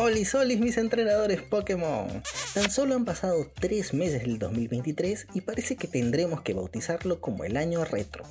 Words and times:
Hola 0.00 0.24
solis 0.24 0.60
mis 0.60 0.76
entrenadores 0.76 1.42
Pokémon. 1.42 2.22
Tan 2.54 2.70
solo 2.70 2.94
han 2.94 3.04
pasado 3.04 3.50
3 3.58 3.94
meses 3.94 4.22
del 4.22 4.38
2023 4.38 5.26
y 5.34 5.40
parece 5.40 5.74
que 5.74 5.88
tendremos 5.88 6.42
que 6.42 6.54
bautizarlo 6.54 7.20
como 7.20 7.42
el 7.42 7.56
año 7.56 7.84
retro. 7.84 8.22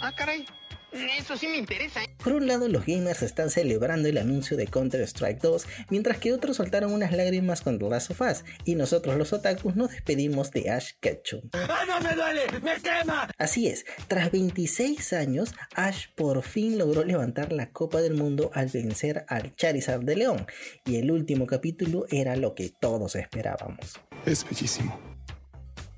Ah, 0.00 0.12
caray. 0.16 0.44
Eso 0.92 1.36
sí 1.36 1.48
me 1.48 1.56
interesa. 1.56 2.02
¿eh? 2.02 2.14
Por 2.22 2.34
un 2.34 2.46
lado, 2.46 2.68
los 2.68 2.84
gamers 2.84 3.22
están 3.22 3.50
celebrando 3.50 4.08
el 4.08 4.18
anuncio 4.18 4.56
de 4.56 4.66
Counter-Strike 4.66 5.40
2, 5.40 5.66
mientras 5.90 6.18
que 6.18 6.32
otros 6.32 6.56
soltaron 6.56 6.92
unas 6.92 7.12
lágrimas 7.12 7.62
con 7.62 7.78
The 7.78 7.88
Last 7.88 8.10
of 8.10 8.20
Us, 8.20 8.44
y 8.64 8.74
nosotros 8.74 9.16
los 9.16 9.32
otakus 9.32 9.74
nos 9.74 9.90
despedimos 9.90 10.50
de 10.50 10.70
Ash 10.70 10.92
Ketchum. 11.00 11.42
¡Ah, 11.52 11.84
no 11.86 12.00
me 12.00 12.14
duele! 12.14 12.42
¡Me 12.62 12.74
quema! 12.80 13.28
Así 13.38 13.68
es, 13.68 13.86
tras 14.08 14.30
26 14.30 15.12
años, 15.14 15.54
Ash 15.74 16.08
por 16.14 16.42
fin 16.42 16.78
logró 16.78 17.04
levantar 17.04 17.52
la 17.52 17.70
Copa 17.70 18.02
del 18.02 18.14
Mundo 18.14 18.50
al 18.52 18.68
vencer 18.68 19.24
al 19.28 19.54
Charizard 19.56 20.02
de 20.02 20.16
León, 20.16 20.46
y 20.84 20.96
el 20.96 21.10
último 21.10 21.46
capítulo 21.46 22.06
era 22.10 22.36
lo 22.36 22.54
que 22.54 22.68
todos 22.68 23.16
esperábamos. 23.16 23.98
Es 24.26 24.44
bellísimo. 24.44 25.00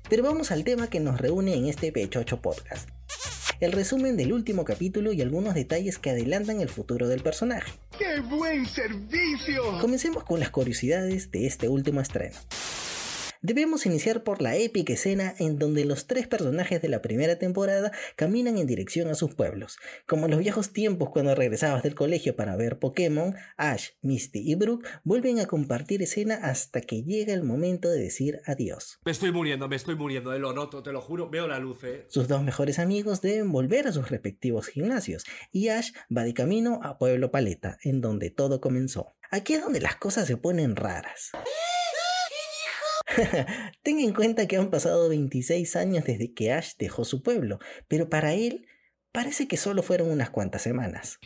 Pero 0.09 0.23
vamos 0.23 0.51
al 0.51 0.63
tema 0.63 0.89
que 0.89 0.99
nos 0.99 1.19
reúne 1.19 1.55
en 1.55 1.65
este 1.65 1.91
Pechocho 1.91 2.39
Podcast 2.41 2.94
el 3.59 3.71
resumen 3.71 4.17
del 4.17 4.33
último 4.33 4.65
capítulo 4.65 5.13
y 5.13 5.21
algunos 5.21 5.53
detalles 5.53 5.97
que 5.97 6.09
adelantan 6.09 6.61
el 6.61 6.69
futuro 6.69 7.07
del 7.07 7.21
personaje. 7.21 7.71
¡Qué 7.97 8.19
buen 8.21 8.65
servicio! 8.65 9.79
Comencemos 9.79 10.23
con 10.23 10.39
las 10.39 10.49
curiosidades 10.49 11.31
de 11.31 11.47
este 11.47 11.69
último 11.69 12.01
estreno. 12.01 12.35
Debemos 13.47 13.85
iniciar 13.85 14.23
por 14.23 14.41
la 14.41 14.55
épica 14.55 14.93
escena 14.93 15.35
en 15.37 15.59
donde 15.59 15.85
los 15.85 16.07
tres 16.07 16.27
personajes 16.27 16.81
de 16.81 16.89
la 16.89 17.03
primera 17.03 17.37
temporada 17.37 17.91
caminan 18.15 18.57
en 18.57 18.65
dirección 18.65 19.07
a 19.07 19.13
sus 19.13 19.35
pueblos. 19.35 19.77
Como 20.07 20.25
en 20.25 20.31
los 20.31 20.39
viejos 20.39 20.73
tiempos 20.73 21.11
cuando 21.11 21.35
regresabas 21.35 21.83
del 21.83 21.93
colegio 21.93 22.35
para 22.35 22.55
ver 22.55 22.79
Pokémon, 22.79 23.35
Ash, 23.55 23.89
Misty 24.01 24.39
y 24.39 24.55
Brooke 24.55 24.89
vuelven 25.03 25.39
a 25.39 25.45
compartir 25.45 26.01
escena 26.01 26.39
hasta 26.41 26.81
que 26.81 27.03
llega 27.03 27.35
el 27.35 27.43
momento 27.43 27.87
de 27.87 27.99
decir 27.99 28.41
adiós. 28.47 28.99
Me 29.05 29.11
estoy 29.11 29.31
muriendo, 29.31 29.69
me 29.69 29.75
estoy 29.75 29.93
muriendo, 29.93 30.33
eh, 30.33 30.39
lo 30.39 30.51
noto, 30.51 30.81
te 30.81 30.91
lo 30.91 30.99
juro, 30.99 31.29
veo 31.29 31.47
la 31.47 31.59
luz. 31.59 31.83
Eh. 31.83 32.07
Sus 32.09 32.27
dos 32.27 32.41
mejores 32.41 32.79
amigos 32.79 33.21
deben 33.21 33.51
volver 33.51 33.85
a 33.85 33.91
sus 33.91 34.09
respectivos 34.09 34.65
gimnasios 34.69 35.23
y 35.51 35.67
Ash 35.67 35.91
va 36.09 36.23
de 36.23 36.33
camino 36.33 36.79
a 36.81 36.97
Pueblo 36.97 37.29
Paleta, 37.29 37.77
en 37.83 38.01
donde 38.01 38.31
todo 38.31 38.59
comenzó. 38.59 39.13
Aquí 39.29 39.53
es 39.53 39.61
donde 39.61 39.81
las 39.81 39.97
cosas 39.97 40.25
se 40.25 40.35
ponen 40.37 40.75
raras. 40.75 41.31
Ten 43.83 43.99
en 43.99 44.13
cuenta 44.13 44.47
que 44.47 44.57
han 44.57 44.69
pasado 44.69 45.09
26 45.09 45.75
años 45.75 46.03
desde 46.05 46.33
que 46.33 46.51
Ash 46.51 46.73
dejó 46.77 47.05
su 47.05 47.23
pueblo, 47.23 47.59
pero 47.87 48.09
para 48.09 48.33
él 48.33 48.65
parece 49.11 49.47
que 49.47 49.55
solo 49.55 49.81
fueron 49.81 50.11
unas 50.11 50.29
cuantas 50.29 50.61
semanas. 50.61 51.19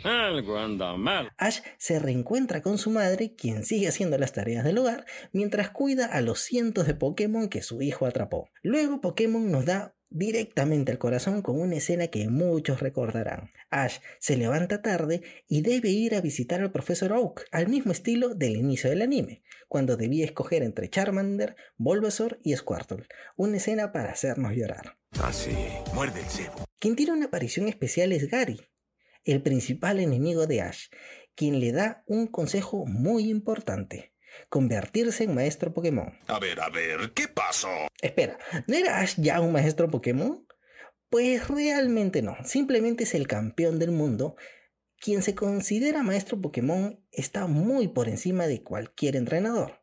Ash 1.38 1.62
se 1.78 1.98
reencuentra 1.98 2.62
con 2.62 2.78
su 2.78 2.92
madre, 2.92 3.34
quien 3.36 3.64
sigue 3.64 3.88
haciendo 3.88 4.18
las 4.20 4.34
tareas 4.34 4.64
del 4.64 4.78
hogar, 4.78 5.06
mientras 5.32 5.72
cuida 5.72 6.06
a 6.06 6.22
los 6.22 6.40
cientos 6.40 6.86
de 6.86 6.94
Pokémon 6.94 7.50
que 7.50 7.64
su 7.64 7.82
hijo 7.82 8.06
atrapó. 8.06 8.50
Luego 8.62 9.02
Pokémon 9.02 9.52
nos 9.52 9.66
da 9.66 9.96
directamente 10.10 10.92
al 10.92 10.98
corazón 10.98 11.42
con 11.42 11.60
una 11.60 11.76
escena 11.76 12.08
que 12.08 12.28
muchos 12.30 12.80
recordarán. 12.80 13.52
Ash 13.70 14.00
se 14.20 14.38
levanta 14.38 14.82
tarde 14.82 15.22
y 15.48 15.62
debe 15.62 15.90
ir 15.90 16.16
a 16.16 16.22
visitar 16.22 16.62
al 16.62 16.72
profesor 16.72 17.14
Oak, 17.14 17.46
al 17.52 17.68
mismo 17.68 17.92
estilo 17.92 18.34
del 18.34 18.56
inicio 18.56 18.90
del 18.90 19.02
anime, 19.02 19.44
cuando 19.68 19.98
debía 19.98 20.26
escoger 20.26 20.64
entre 20.64 20.90
Charmander, 20.90 21.56
Bulbasaur 21.78 22.40
y 22.44 22.56
Squirtle, 22.56 23.08
una 23.36 23.58
escena 23.58 23.92
para 23.92 24.12
hacernos 24.12 24.54
llorar. 24.54 24.98
Así, 25.22 25.52
ah, 25.52 25.84
muerde 25.94 26.20
el 26.22 26.26
cebo. 26.26 26.66
Quien 26.80 26.96
tiene 26.96 27.14
una 27.14 27.26
aparición 27.26 27.68
especial 27.68 28.12
es 28.12 28.30
Gary, 28.30 28.62
el 29.26 29.42
principal 29.42 30.00
enemigo 30.00 30.48
de 30.48 30.62
Ash, 30.62 30.88
quien 31.36 31.60
le 31.60 31.72
da 31.72 32.04
un 32.08 32.28
consejo 32.28 32.86
muy 32.86 33.30
importante 33.30 34.14
convertirse 34.50 35.24
en 35.24 35.36
maestro 35.36 35.74
Pokémon. 35.74 36.18
A 36.28 36.40
ver, 36.40 36.60
a 36.60 36.70
ver, 36.70 37.12
¿qué 37.14 37.28
pasó? 37.28 37.70
Espera, 38.02 38.38
¿no 38.68 38.76
era 38.76 39.00
Ash 39.00 39.16
ya 39.18 39.40
un 39.42 39.52
maestro 39.52 39.90
Pokémon? 39.90 40.46
Pues 41.10 41.48
realmente 41.48 42.22
no, 42.22 42.38
simplemente 42.46 43.04
es 43.04 43.16
el 43.16 43.28
campeón 43.28 43.80
del 43.80 43.92
mundo. 43.92 44.36
Quien 44.98 45.24
se 45.24 45.34
considera 45.34 46.04
maestro 46.04 46.40
Pokémon 46.40 47.04
está 47.12 47.48
muy 47.48 47.88
por 47.88 48.10
encima 48.10 48.48
de 48.48 48.64
cualquier 48.64 49.16
entrenador. 49.16 49.80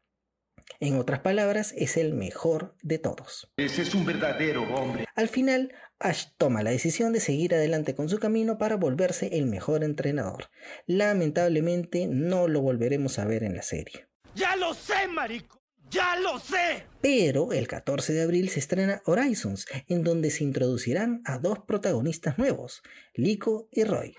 En 0.81 0.97
otras 0.97 1.21
palabras, 1.21 1.73
es 1.77 1.97
el 1.97 2.13
mejor 2.13 2.77
de 2.83 2.99
todos. 2.99 3.51
Ese 3.57 3.83
es 3.83 3.95
un 3.95 4.05
verdadero 4.05 4.63
hombre. 4.75 5.07
Al 5.15 5.29
final, 5.29 5.73
Ash 5.99 6.27
toma 6.37 6.63
la 6.63 6.71
decisión 6.71 7.13
de 7.13 7.21
seguir 7.21 7.55
adelante 7.55 7.95
con 7.95 8.09
su 8.09 8.19
camino 8.19 8.59
para 8.59 8.77
volverse 8.77 9.39
el 9.39 9.47
mejor 9.47 9.85
entrenador. 9.85 10.51
Lamentablemente 10.87 12.07
no 12.07 12.49
lo 12.49 12.61
volveremos 12.61 13.19
a 13.19 13.25
ver 13.25 13.43
en 13.43 13.57
la 13.57 13.63
serie. 13.63 14.07
¡Ya 14.37 14.55
lo 14.55 14.75
sé, 14.75 15.09
marico! 15.09 15.63
¡Ya 15.89 16.15
lo 16.21 16.39
sé! 16.39 16.85
Pero 17.01 17.53
el 17.53 17.67
14 17.67 18.13
de 18.13 18.23
abril 18.23 18.51
se 18.51 18.59
estrena 18.59 19.01
Horizons, 19.07 19.65
en 19.89 20.05
donde 20.05 20.31
se 20.31 20.45
introducirán 20.45 21.23
a 21.25 21.39
dos 21.39 21.61
protagonistas 21.61 22.37
nuevos, 22.37 22.83
Lico 23.15 23.71
y 23.73 23.85
Roy. 23.85 24.15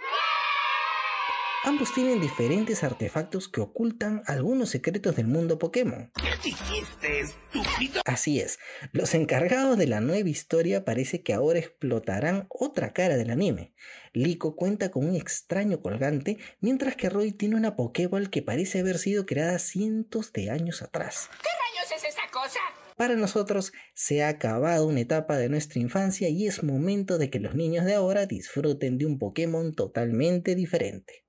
Ambos 1.67 1.93
tienen 1.93 2.21
diferentes 2.21 2.81
artefactos 2.85 3.49
que 3.49 3.59
ocultan 3.59 4.23
algunos 4.25 4.69
secretos 4.69 5.17
del 5.17 5.27
mundo 5.27 5.59
Pokémon. 5.59 6.13
¿Qué 6.15 6.29
dijiste, 6.41 7.19
estúpido? 7.19 8.01
Así 8.05 8.39
es, 8.39 8.57
los 8.93 9.13
encargados 9.13 9.77
de 9.77 9.85
la 9.85 9.99
nueva 9.99 10.29
historia 10.29 10.85
parece 10.85 11.23
que 11.23 11.33
ahora 11.33 11.59
explotarán 11.59 12.47
otra 12.47 12.93
cara 12.93 13.17
del 13.17 13.31
anime. 13.31 13.73
Liko 14.13 14.55
cuenta 14.55 14.91
con 14.91 15.09
un 15.09 15.15
extraño 15.15 15.81
colgante, 15.81 16.37
mientras 16.61 16.95
que 16.95 17.09
Roy 17.09 17.33
tiene 17.33 17.57
una 17.57 17.75
Pokéball 17.75 18.29
que 18.29 18.41
parece 18.41 18.79
haber 18.79 18.97
sido 18.97 19.25
creada 19.25 19.59
cientos 19.59 20.31
de 20.31 20.49
años 20.49 20.81
atrás. 20.81 21.29
¿Qué 21.41 21.49
rayos 21.49 22.01
es 22.01 22.13
esa 22.13 22.31
cosa? 22.31 22.59
Para 22.95 23.15
nosotros 23.15 23.73
se 23.93 24.23
ha 24.23 24.29
acabado 24.29 24.87
una 24.87 25.01
etapa 25.01 25.35
de 25.35 25.49
nuestra 25.49 25.81
infancia 25.81 26.29
y 26.29 26.47
es 26.47 26.63
momento 26.63 27.17
de 27.17 27.29
que 27.29 27.41
los 27.41 27.55
niños 27.55 27.83
de 27.83 27.95
ahora 27.95 28.25
disfruten 28.25 28.97
de 28.97 29.05
un 29.05 29.19
Pokémon 29.19 29.75
totalmente 29.75 30.55
diferente. 30.55 31.26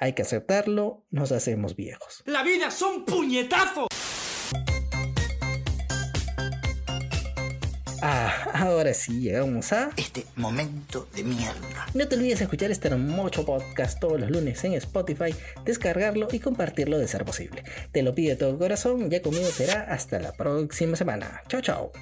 Hay 0.00 0.12
que 0.12 0.22
aceptarlo, 0.22 1.04
nos 1.10 1.32
hacemos 1.32 1.74
viejos. 1.74 2.22
¡La 2.24 2.44
vida 2.44 2.70
son 2.70 3.04
puñetazos! 3.04 3.88
Ah, 8.00 8.32
ahora 8.54 8.94
sí 8.94 9.20
llegamos 9.20 9.72
a 9.72 9.90
este 9.96 10.24
momento 10.36 11.08
de 11.16 11.24
mierda. 11.24 11.86
No 11.94 12.06
te 12.06 12.14
olvides 12.14 12.38
de 12.38 12.44
escuchar 12.44 12.70
este 12.70 12.86
hermoso 12.86 13.44
podcast 13.44 13.98
todos 13.98 14.20
los 14.20 14.30
lunes 14.30 14.62
en 14.62 14.74
Spotify, 14.74 15.34
descargarlo 15.64 16.28
y 16.30 16.38
compartirlo 16.38 16.96
de 16.96 17.08
ser 17.08 17.24
posible. 17.24 17.64
Te 17.90 18.04
lo 18.04 18.14
pido 18.14 18.30
de 18.30 18.36
todo 18.36 18.56
corazón, 18.56 19.10
ya 19.10 19.20
conmigo 19.20 19.48
será 19.48 19.92
hasta 19.92 20.20
la 20.20 20.32
próxima 20.32 20.94
semana. 20.94 21.42
Chao, 21.48 21.60
chao. 21.60 21.92